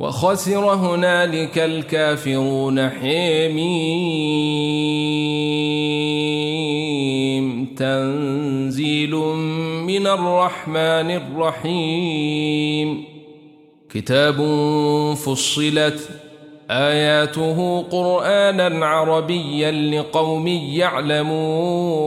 [0.00, 3.60] وخسر هنالك الكافرون حميم.
[7.76, 9.14] تنزيل
[9.86, 13.04] من الرحمن الرحيم.
[13.90, 14.36] كتاب
[15.14, 16.08] فصلت
[16.70, 22.00] آياته قرآنا عربيا لقوم يعلمون.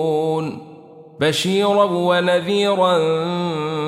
[1.19, 2.97] بشيرا ونذيرا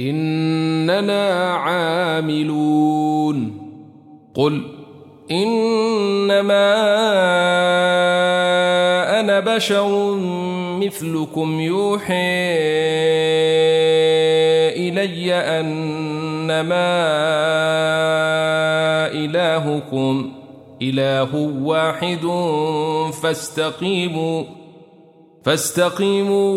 [0.00, 3.38] إننا عاملون.
[4.34, 4.62] قل
[5.30, 6.74] إنما
[9.20, 10.14] أنا بشر
[10.78, 12.48] مثلكم يوحي
[14.88, 16.98] إلي أنما
[19.12, 20.32] إلهكم.
[20.82, 22.26] إله واحد
[23.22, 24.42] فاستقيموا
[25.44, 26.56] فاستقيموا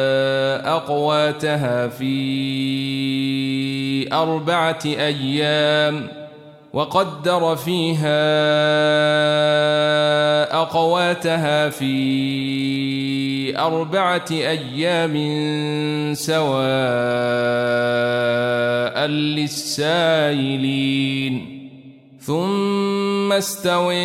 [0.81, 2.13] أقواتها في
[4.13, 6.07] أربعة أيام
[6.73, 8.21] وقدر فيها
[10.61, 15.13] أقواتها في أربعة أيام
[16.13, 16.51] سواء
[19.37, 20.81] للسائلين.
[22.21, 23.95] ثم استوي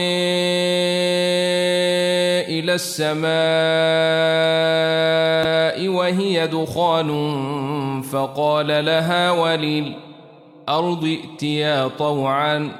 [2.48, 3.26] إلى السماء
[5.88, 7.10] وهي دخان
[8.02, 12.72] فقال لها وللأرض ائتيا طوعا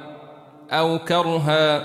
[0.71, 1.83] أو كرها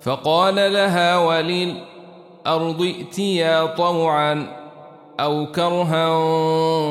[0.00, 4.46] فقال لها وللأرض ائتيا طوعا
[5.20, 6.08] أو كرها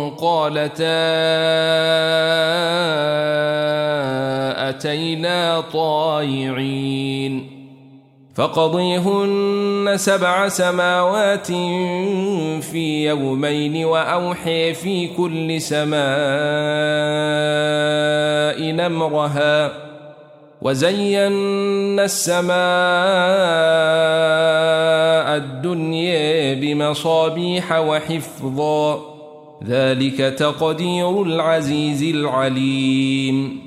[0.09, 1.07] قالتا
[4.77, 7.57] أتينا طائعين.
[8.35, 11.47] فقضيهن سبع سماوات
[12.61, 15.97] في يومين وأوحي في كل سماء
[18.71, 19.71] نمرها
[20.61, 22.57] وزينا السماء
[25.37, 29.01] الدنيا بمصابيح وحفظا.
[29.67, 33.66] ذلك تقدير العزيز العليم.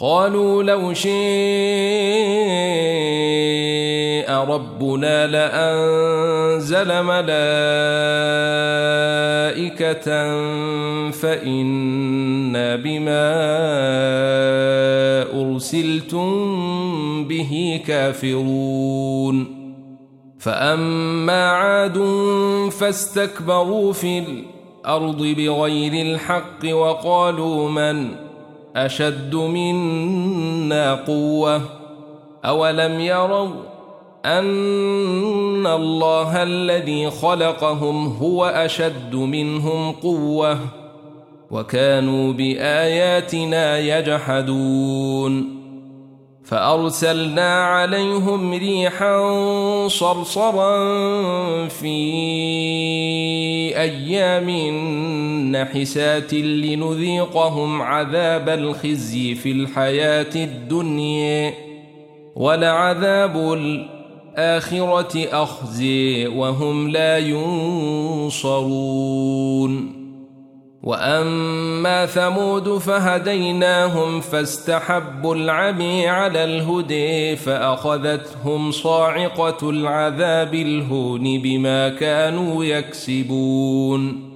[0.00, 1.10] قالوا لو شيء
[4.30, 7.30] ربنا لأنزل ملائكة
[11.10, 13.30] فإنا بما
[15.40, 16.28] أرسلتم
[17.28, 19.60] به كافرون.
[20.38, 21.98] فأما عاد
[22.80, 28.29] فاستكبروا في الأرض بغير الحق وقالوا من
[28.76, 31.62] أشد منا قوة؟
[32.44, 33.48] أولم يروا
[34.24, 40.58] أن الله الذي خلقهم هو أشد منهم قوة؟
[41.50, 45.59] وكانوا بآياتنا يجحدون.
[46.50, 49.18] فأرسلنا عليهم ريحا
[49.88, 50.78] صرصرا
[51.68, 51.96] في
[53.76, 54.50] أيام
[55.52, 61.54] نحسات لنذيقهم عذاب الخزي في الحياة الدنيا
[62.36, 67.18] ولعذاب الآخرة أخزي وهم لا
[68.28, 68.40] ينصرون
[70.82, 84.30] واما ثمود فهديناهم فاستحبوا العمي على الهدي فاخذتهم صاعقه العذاب الهون بما كانوا يكسبون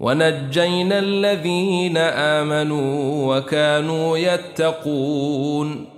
[0.00, 5.97] ونجينا الذين امنوا وكانوا يتقون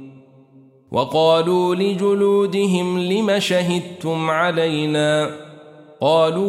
[0.91, 5.29] وقالوا لجلودهم لم شهدتم علينا
[6.01, 6.41] قالوا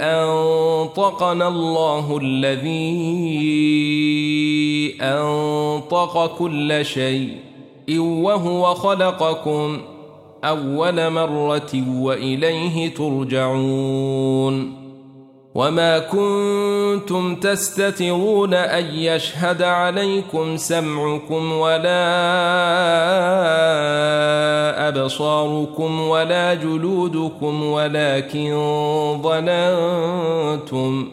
[0.00, 2.96] أنطقنا الله الذي
[5.02, 7.30] أنطق كل شيء
[7.98, 9.78] وهو خلقكم
[10.44, 14.85] أول مرة وإليه ترجعون
[15.56, 22.08] وما كنتم تستترون ان يشهد عليكم سمعكم ولا
[24.88, 28.52] ابصاركم ولا جلودكم ولكن
[29.22, 31.08] ظننتم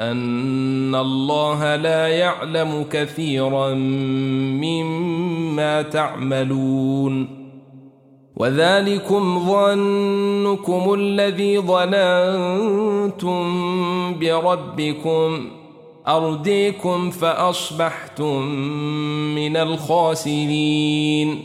[0.00, 3.74] ان الله لا يعلم كثيرا
[4.64, 7.47] مما تعملون
[8.38, 13.44] وذلكم ظنكم الذي ظننتم
[14.18, 15.50] بربكم.
[16.08, 18.42] أرديكم فأصبحتم
[19.34, 21.44] من الخاسرين.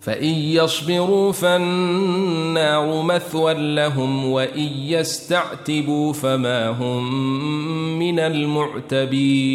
[0.00, 7.14] فإن يصبروا فالنار مثوى لهم وإن يستعتبوا فما هم
[7.98, 9.50] من المعتبين.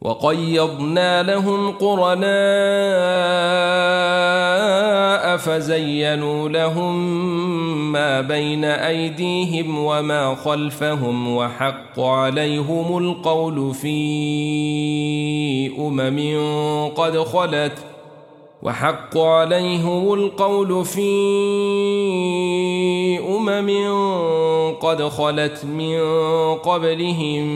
[0.00, 2.26] وقيضنا لهم قرناء
[5.36, 6.96] فزينوا لهم
[7.92, 13.96] ما بين أيديهم وما خلفهم وحق عليهم القول في
[15.78, 17.78] أمم قد خلت
[18.62, 21.08] وحق عليهم القول في
[23.18, 23.70] أمم
[24.80, 25.98] قد خلت من
[26.54, 27.46] قبلهم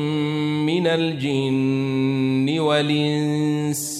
[0.67, 4.00] من الجن والإنس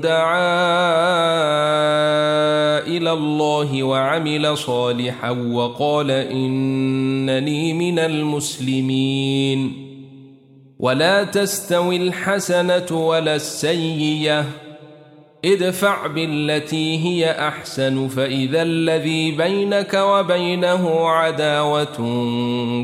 [0.00, 0.90] دعا
[2.86, 9.90] إلى الله وعمل صالحا وقال انني من المسلمين
[10.78, 14.46] ولا تستوي الحسنه ولا السيئه
[15.44, 21.96] ادفع بالتي هي احسن فاذا الذي بينك وبينه عداوه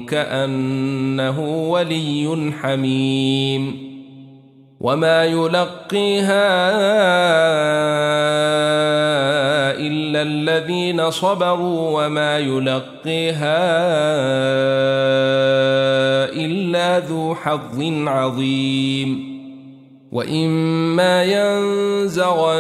[0.09, 3.86] كانه ولي حميم
[4.87, 6.47] وما يلقيها
[9.75, 13.59] الا الذين صبروا وما يلقيها
[16.31, 19.37] الا ذو حظ عظيم
[20.13, 22.59] واما ينزغنك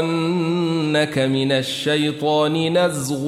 [1.18, 3.24] من الشيطان نزغ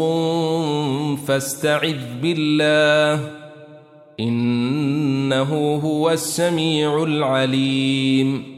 [1.26, 3.30] فاستعذ بالله
[4.20, 8.57] انه هو السميع العليم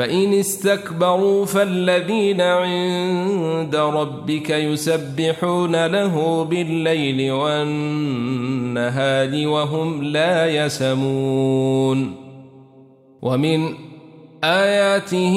[0.00, 8.68] فإن استكبروا فالذين عند ربك يسبحون له بالليل والنهار
[9.48, 12.14] وهم لا يسمون
[13.22, 13.74] ومن
[14.44, 15.36] آياته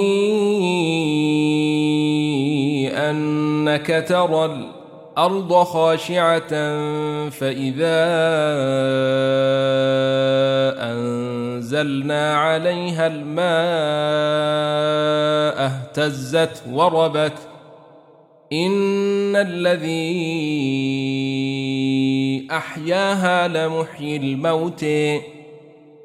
[2.93, 4.72] أنك ترى
[5.13, 6.49] الأرض خاشعة
[7.29, 7.99] فإذا
[10.91, 13.43] أنزلنا عليها الماء
[15.65, 17.37] اهتزت وربت
[18.53, 20.17] إن الذي
[22.51, 24.85] أحياها لمحيي الموت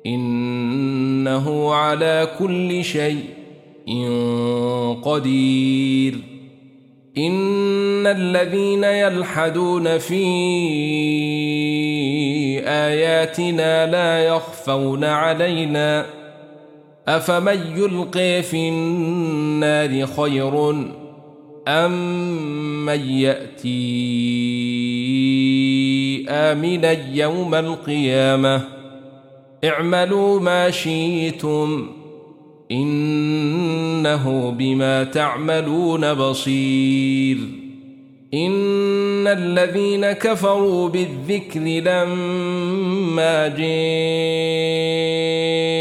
[0.07, 3.25] إنه على كل شيء
[5.03, 6.38] قدير
[7.19, 10.25] إن الذين يلحدون في
[12.67, 16.07] آياتنا لا يخفون علينا.
[17.09, 20.71] أفمن يلقي في النار خير
[21.69, 21.93] أم
[22.87, 23.69] من يأتي
[26.29, 28.65] آمنا يوم القيامة؟
[29.65, 31.89] اعملوا ما شئتم.
[32.73, 37.39] إنه بما تعملون بصير.
[38.35, 43.49] إن الذين كفروا بالذكر لما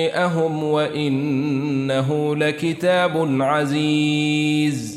[0.08, 4.97] جاءهم وإنه لكتاب عزيز.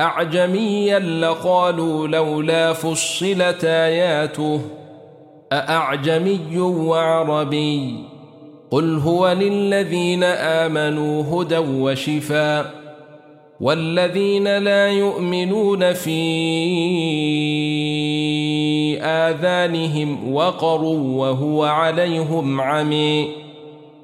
[0.00, 4.60] أعجميا لقالوا لولا فصلت آياته
[5.52, 7.94] أأعجمي وعربي
[8.70, 12.82] قل هو للذين آمنوا هدى وشفاء
[13.60, 16.18] والذين لا يؤمنون في
[19.02, 23.41] آذانهم وقر وهو عليهم عمي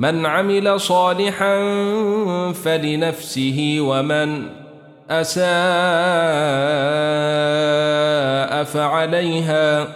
[0.00, 1.56] من عمل صالحا
[2.52, 4.42] فلنفسه ومن
[5.10, 5.44] أساء
[8.64, 9.88] فعليها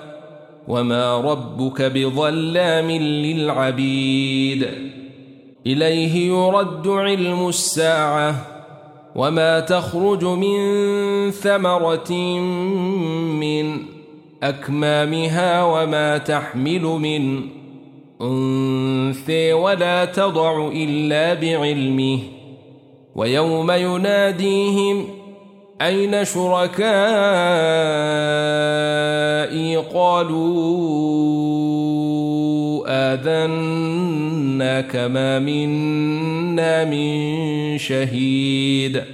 [0.69, 4.69] وما ربك بظلام للعبيد.
[5.67, 8.35] إليه يرد علم الساعة
[9.15, 12.13] وما تخرج من ثمرة
[13.41, 13.79] من
[14.43, 17.54] أكمامها وما تحمل من
[18.25, 22.19] أنثي ولا تضع إلا بعلمه.
[23.15, 25.07] ويوم يناديهم
[25.83, 26.85] أين شركائي؟
[29.77, 30.85] قالوا
[32.87, 39.14] آذنا كما منا من شهيد.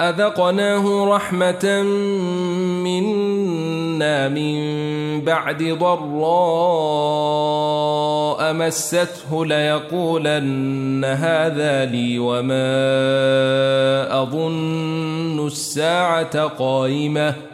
[0.00, 1.82] أذقناه رحمة
[2.82, 4.54] منا من
[5.24, 6.04] بعد ضراء
[8.52, 12.62] مسته ليقولن هذا لي وما
[14.22, 17.53] أظن الساعة قائمة.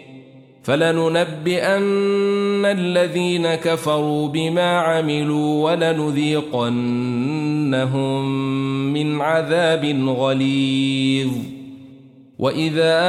[0.63, 6.73] فلننبئن الذين كفروا بما عملوا ولنذيقنهم
[8.93, 11.31] من عذاب غليظ.
[12.39, 12.99] وإذا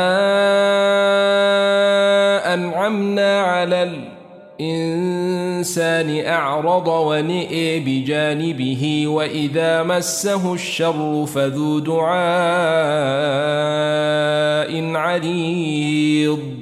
[2.54, 3.90] أنعمنا على
[4.60, 12.12] الإنسان أعرض ونئي بجانبه وإذا مسه الشر فذو دعاء
[14.96, 16.61] عريض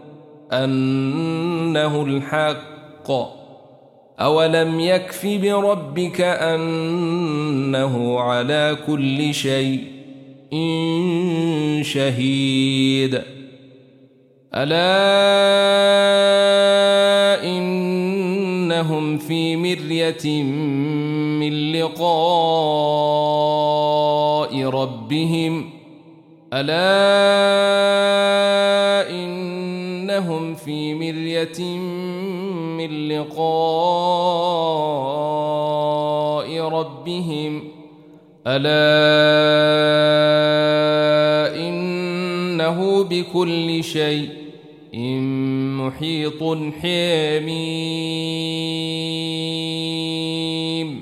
[0.53, 3.11] أنه الحق.
[4.19, 9.83] أولم يكف بربك أنه على كل شيء
[10.53, 13.21] إن شهيد.
[14.55, 14.91] ألا
[17.43, 20.43] إنهم في مرية
[21.39, 22.01] من لقاء
[24.65, 25.69] ربهم.
[26.53, 28.50] ألا
[30.21, 31.61] إنهم في مرية
[32.77, 33.41] من لقاء
[36.59, 37.63] ربهم.
[38.47, 38.71] ألا
[41.67, 44.29] إنه بكل شيء
[45.81, 46.43] محيط
[46.81, 47.71] حميم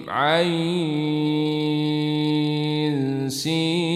[0.10, 1.40] عين
[3.30, 3.89] سين.